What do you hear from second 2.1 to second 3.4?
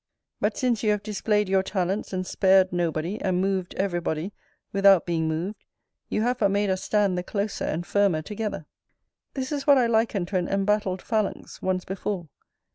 and spared nobody, and